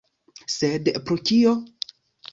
[0.53, 1.55] Sed pro kio?